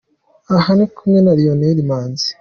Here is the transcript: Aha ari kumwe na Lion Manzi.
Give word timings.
Aha 0.55 0.69
ari 0.73 0.85
kumwe 0.95 1.19
na 1.21 1.33
Lion 1.37 1.61
Manzi. 1.89 2.29